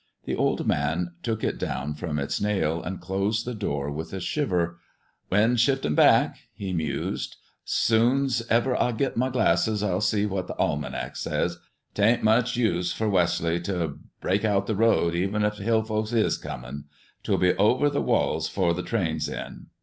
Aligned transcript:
The 0.25 0.35
old 0.35 0.65
man 0.65 1.13
took 1.21 1.43
it 1.43 1.59
down 1.59 1.93
from 1.93 2.17
its 2.17 2.41
nail, 2.41 2.81
and 2.81 2.99
closed 2.99 3.45
the 3.45 3.53
door 3.53 3.91
with 3.91 4.13
a 4.13 4.19
shiver. 4.19 4.79
"Wind's 5.29 5.61
shiftin' 5.61 5.93
back," 5.93 6.37
he 6.55 6.73
mused. 6.73 7.35
"Soon's 7.65 8.41
ever 8.49 8.75
I 8.75 8.93
git 8.93 9.15
my 9.15 9.29
glasses 9.29 9.83
I'll 9.83 10.01
see 10.01 10.25
what 10.25 10.47
the 10.47 10.57
almanac 10.57 11.17
says. 11.17 11.59
'T 11.93 12.01
ain't 12.01 12.23
much 12.23 12.57
use 12.57 12.91
fer 12.91 13.07
Wesley 13.09 13.59
to 13.61 13.99
break 14.21 14.43
out 14.43 14.65
the 14.65 14.75
road, 14.75 15.13
even 15.13 15.45
'f 15.45 15.57
the 15.57 15.63
Hill 15.65 15.83
folks 15.83 16.13
is 16.13 16.35
comin'. 16.35 16.85
'Twill 17.21 17.37
be 17.37 17.53
over 17.57 17.87
the 17.87 18.01
walls 18.01 18.49
'fore 18.49 18.73
the 18.73 18.81
train's 18.81 19.29
in." 19.29 19.67